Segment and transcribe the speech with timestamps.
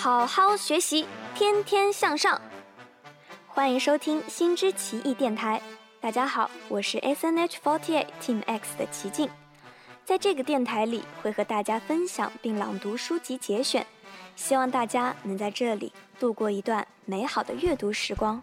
[0.00, 2.40] 好好学习，天天向上。
[3.46, 5.60] 欢迎收听新知奇异电台。
[6.00, 9.28] 大家好，我是 S N H 48 Team X 的齐静。
[10.06, 13.86] 在这个电台里，会和大家分享并朗读书籍节选，
[14.36, 18.42] 希望大家能在这里度过一段美好的阅读时光。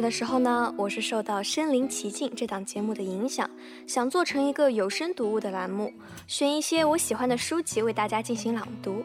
[0.00, 3.48] 的时候呢，我是受到《身临其境》这档节目的影响，
[3.86, 5.92] 想做成一个有声读物的栏目，
[6.26, 9.02] 选一些我喜欢的书籍为大家进行朗读。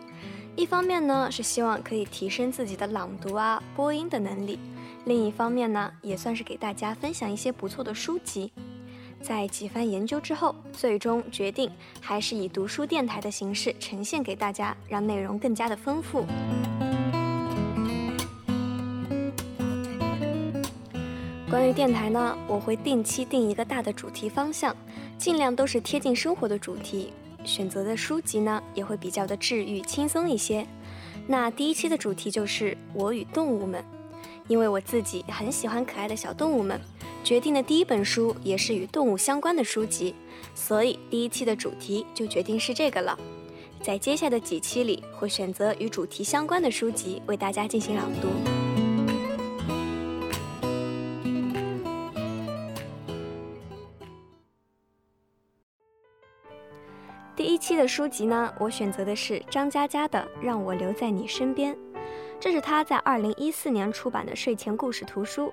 [0.56, 4.58] 一方面呢，是希望可以提升自己的朗读啊、播音的能力；
[5.06, 8.52] 另一方面呢，也算是给大家分享一些不错的书籍。
[9.20, 16.26] 在几番研究之后，最终决定还是以读书电台的形式呈现给大家，让内容更加的丰富。
[21.54, 24.76] 关于电台呢，我会定期定一个大的主题方向，
[25.20, 27.14] 尽量都是贴近生活的主题。
[27.46, 30.66] 选择的书籍呢，也会比较的治愈、轻松一些。
[31.28, 33.86] 那第一期的主题就是我与动物们，
[34.48, 36.82] 因为我自己很喜欢可爱的小动物们，
[37.24, 40.16] 决定的第一本书也是与动物相关的书籍，
[40.56, 43.16] 所以第一期的主题就决定是这个了。
[43.80, 48.63] 在接下来的几期里，会选择与主题相关的书籍为大家进行朗读。
[57.36, 61.74] 第一期的书籍呢，我选择的是张嘉佳的《让我留在你身边》，
[62.40, 65.52] 这是他在二零一四年出版的睡前故事图书。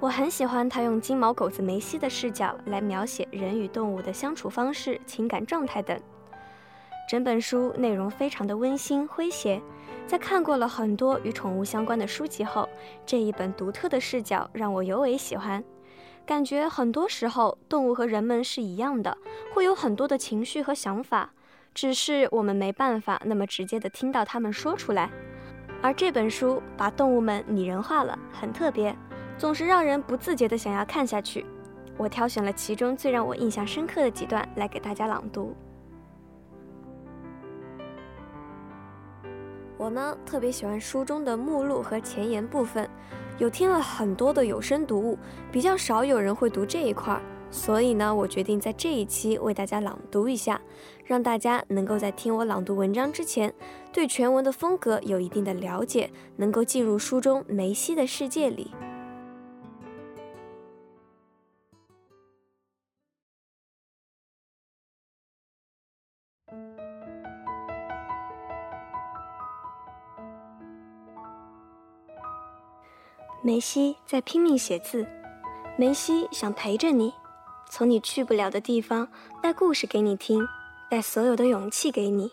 [0.00, 6.00] 我很喜欢他用金毛狗子梅西的视角来描写人与动物的相处方式、情感状态等。
[7.10, 9.60] 整本书内容非常的温馨诙谐，
[10.06, 12.66] 在看过了很多与宠物相关的书籍后，
[13.04, 15.62] 这一本独特的视角让我尤为喜欢。
[16.28, 19.16] 感觉很多时候，动物和人们是一样的，
[19.54, 21.32] 会有很多的情绪和想法，
[21.72, 25.10] 只是我们没办法那么直接的听到他们说出来。
[25.80, 28.94] 而这本书把动物们拟人化了，很特别，
[29.38, 31.46] 总是让人不自觉的想要看下去。
[31.96, 35.56] 我挑选了其中最让我印象深刻的几段来给大家朗读。
[39.78, 42.86] 我呢，特别喜欢书中的目录和前言部分。
[43.38, 45.16] 有听了很多的有声读物，
[45.52, 47.22] 比较少有人会读这一块儿，
[47.52, 50.60] 所以呢，我决定在这一期为大家朗读一下，
[51.04, 53.54] 让大家能够在听我朗读文章之前，
[53.92, 58.72] 对全文的风格有一定的了解，能够进入书中梅西的世界里。
[73.40, 75.06] 梅西在拼命写字，
[75.76, 77.14] 梅西想陪着你，
[77.70, 79.08] 从你去不了的地方
[79.40, 80.44] 带故事给你听，
[80.90, 82.32] 带所有的勇气给你。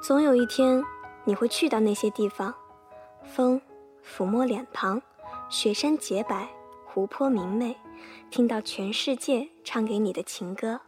[0.00, 0.82] 总有一天
[1.24, 2.54] 你会去到那些地方，
[3.24, 3.60] 风
[4.04, 5.02] 抚摸脸庞，
[5.50, 6.48] 雪山洁白，
[6.86, 7.76] 湖泊明媚，
[8.30, 10.80] 听到全世界唱给你的情歌。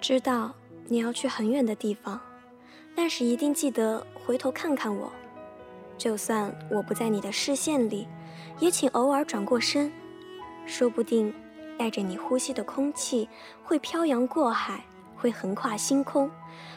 [0.00, 0.52] 知道。
[0.92, 2.20] 你要去很远的地方，
[2.94, 5.10] 但是一定记得回头看看我。
[5.96, 8.06] 就算我不在你的视线里，
[8.58, 9.90] 也请偶尔转过身。
[10.66, 11.32] 说不定，
[11.78, 13.26] 带着你呼吸的空气
[13.64, 14.84] 会漂洋过海，
[15.16, 16.30] 会横跨星空，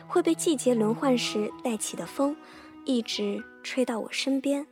[0.07, 2.33] 会被季节轮换时带起的风，
[2.85, 4.65] 一直吹到我身边。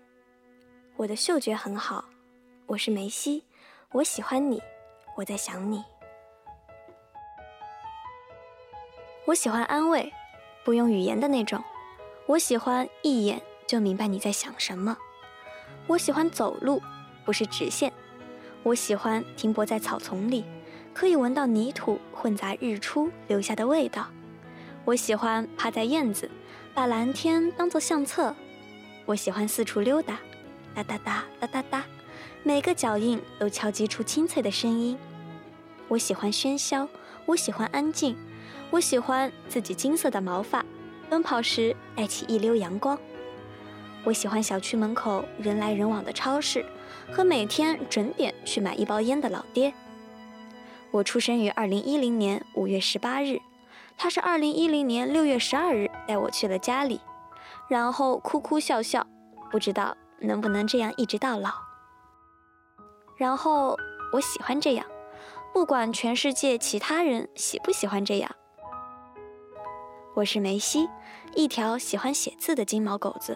[0.96, 2.06] 我的嗅觉很好，
[2.66, 3.44] 我是梅西，
[3.92, 4.62] 我喜欢你，
[5.18, 5.84] 我在想你。
[9.26, 10.12] 我喜欢安慰，
[10.66, 11.64] 不用语言的那种。
[12.26, 14.98] 我喜欢一眼就明白你在想什么。
[15.88, 16.82] 我喜欢走路，
[17.24, 17.94] 不是直线。
[18.64, 20.44] 我喜欢停泊在草丛里，
[20.94, 24.08] 可以闻到泥土混杂日出留下的味道。
[24.84, 26.30] 我喜欢趴在院子，
[26.74, 28.36] 把蓝天当作相册。
[29.06, 30.20] 我喜欢四处溜达，
[30.76, 31.86] 哒哒哒哒哒哒，
[32.44, 34.98] 每个脚印都敲击出清脆的声音。
[35.88, 36.90] 我喜欢喧嚣，
[37.26, 38.18] 我喜欢安静。
[38.74, 40.66] 我喜欢自己金色的毛发，
[41.08, 42.98] 奔跑时带起一溜阳光。
[44.04, 46.66] 我喜欢小区门口人来人往的超市，
[47.12, 49.72] 和每天准点去买一包烟的老爹。
[50.90, 53.38] 我出生于二零一零年五月十八日，
[53.96, 57.00] 他是二零一零年六月十二日带我去了家里，
[57.70, 59.06] 然后哭哭笑笑，
[59.52, 61.52] 不知道能不能这样一直到老。
[63.18, 63.78] 然后
[64.14, 64.84] 我喜欢这样，
[65.54, 68.36] 不管全世界其他人喜不喜欢这样。
[70.16, 70.88] 我是梅西
[71.36, 73.36] 一条喜欢写字的金毛狗子。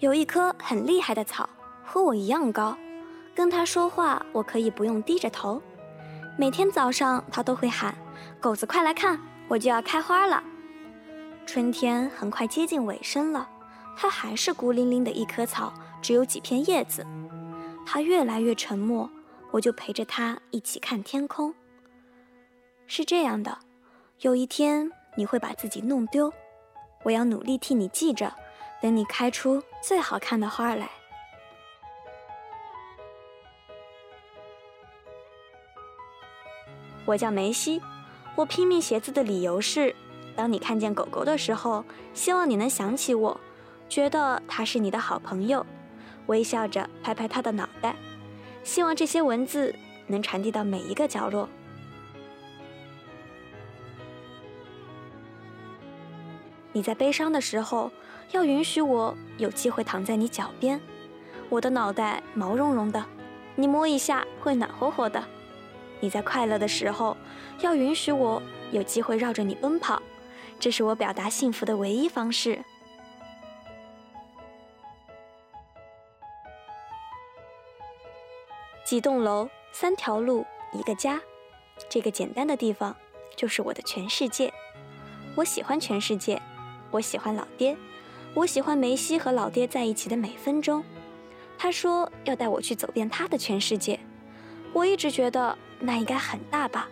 [0.00, 1.48] 有一棵很厉害的草
[1.82, 2.76] 和我一样高
[3.34, 5.62] 跟它说话我可以不用低着头。
[6.36, 7.94] 每天早上它都会喊
[8.38, 10.42] 狗子快来看我就要开花了。
[11.46, 13.48] 春天很快接近尾声了
[13.96, 15.72] 它还是孤零零的一棵草
[16.02, 17.06] 只有几片叶子
[17.86, 19.10] 他越来越沉默，
[19.50, 21.54] 我就陪着他一起看天空。
[22.86, 23.58] 是这样的，
[24.20, 26.32] 有一天你会把自己弄丢，
[27.02, 28.32] 我要努力替你记着。
[28.82, 30.90] 等你开出最好看的花来。
[37.04, 37.82] 我叫梅西，
[38.36, 39.94] 我拼命写字的理由是：
[40.34, 41.84] 当你看见狗狗的时候，
[42.14, 43.38] 希望你能想起我，
[43.86, 45.66] 觉得它是你的好朋友，
[46.30, 47.94] 微笑着拍拍他的脑袋。
[48.64, 49.74] 希望这些文字
[50.06, 51.48] 能传递到每一个角落。
[56.72, 57.90] 你在悲伤的时候。
[58.32, 60.80] 要允许我有机会躺在你脚边，
[61.48, 63.04] 我的脑袋毛茸茸的，
[63.56, 65.20] 你摸一下会暖和和的。
[65.98, 67.16] 你在快乐的时候，
[67.60, 68.40] 要允许我
[68.70, 70.00] 有机会绕着你奔跑，
[70.60, 72.64] 这是我表达幸福的唯一方式。
[78.90, 81.20] 几栋楼，三条路，一个家，
[81.88, 82.96] 这个简单的地方
[83.36, 84.52] 就是我的全世界。
[85.36, 86.42] 我喜欢全世界，
[86.90, 87.76] 我喜欢老爹。
[88.34, 90.82] 我喜欢梅西和老爹在一起的每分钟。
[91.56, 93.96] 他说要带我去走遍他的全世界。
[94.72, 96.88] 我一直觉得那应该很大吧，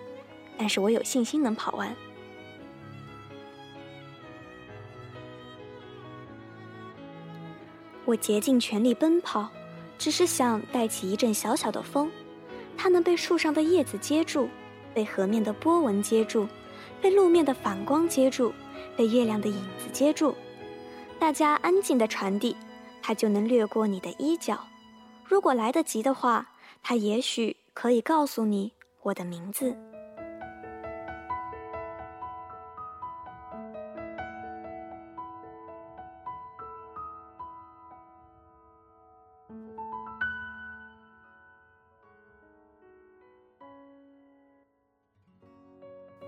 [0.57, 1.93] 但是我有信心能跑完。
[8.05, 9.51] 我竭尽全力奔跑，
[9.99, 12.11] 只是想带起一阵小小的风。
[12.77, 14.49] 它能被树上的叶子接住，
[14.95, 16.47] 被河面的波纹接住，
[17.03, 18.53] 被路面的反光接住，
[18.97, 20.35] 被月亮的影子接住。
[21.19, 22.57] 大家安静的传递，
[23.03, 24.61] 它就能掠过你的衣角。
[25.25, 26.49] 如果来得及的话，
[26.83, 28.73] 它也许可以告诉你
[29.03, 29.77] 我的名字。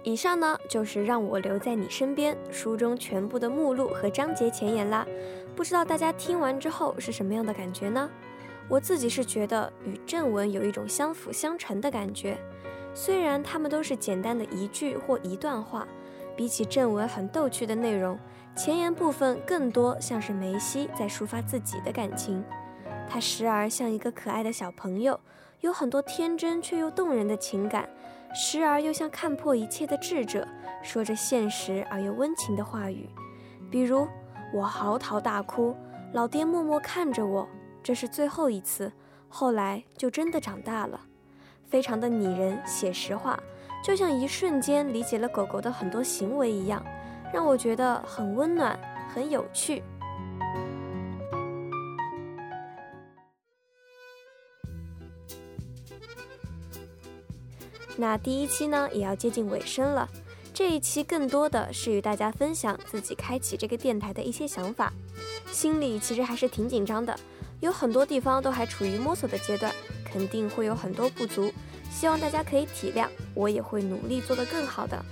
[0.02, 5.06] 以上呢就是让我留在你身边书中全部的目录和章节前言啦，
[5.54, 8.08] 不知道大家听完之后是什么样的感觉呢？
[8.66, 12.38] 我自己是觉得与正文有一种相辅相成的感觉，
[12.94, 15.86] 虽然它们都是简单的一句或一段话，
[16.36, 18.18] 比起正文很逗趣的内容，
[18.56, 22.42] 前言部分更多像是梅西在抒发自己的感情，
[23.08, 25.18] 他时而像一个可爱的小朋友，
[25.60, 27.86] 有很多天真却又动人的情感。
[28.32, 30.46] 时而又像看破一切的智者，
[30.82, 33.08] 说着现实而又温情的话语，
[33.70, 34.06] 比如
[34.52, 35.76] 我嚎啕大哭，
[36.12, 37.48] 老爹默默看着我，
[37.82, 38.92] 这是最后一次，
[39.28, 41.00] 后来就真的长大了，
[41.68, 43.38] 非常的拟人写实化，
[43.82, 46.84] 就像一瞬间理解了狗狗的很多行为一样，
[47.32, 48.78] 让我觉得很温暖，
[49.12, 49.82] 很有趣。
[58.00, 60.08] 那第一期呢也要接近尾声了，
[60.54, 64.90] 这一期更多的是与大家分享自己开启这个电台的一些想法，
[65.52, 67.14] 心里其实还是挺紧张的，
[67.60, 69.70] 有很多地方都还处于摸索的阶段，
[70.02, 71.52] 肯定会有很多不足，
[71.90, 75.04] 希望大家可以体谅，我也会努力做得更好的。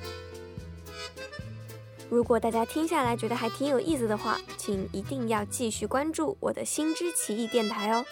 [2.08, 8.02] 如果大家听下来觉得还挺有意思的话，请一定要继续关注我的新知奇异电台哦，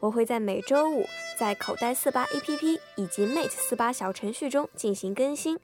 [0.00, 1.06] 我会在每周五。
[1.38, 5.56] 在口袋四八 APP 以及 Mate 四八小程序中进行更新，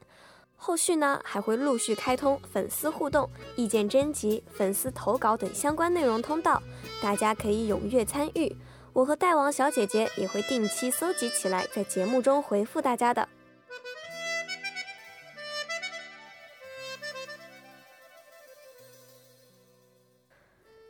[0.55, 6.63] 后续呢还会陆续开通粉丝互动、意见征集、粉丝投稿等相关内容通道，
[7.01, 8.55] 大家可以踊跃参与。
[8.93, 13.27] 我和戴王小姐姐也会定期搜集起来，在节目中回复大家的。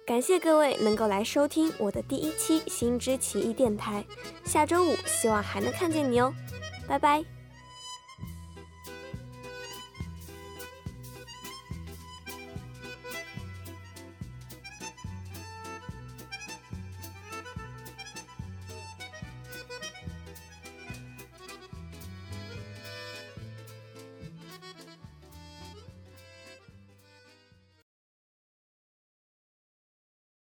[0.05, 4.05] 感谢各位能够来收听我的第一期星之奇异电台，
[4.43, 6.31] 下周五希望还能看见你哦，
[6.87, 7.25] 拜拜。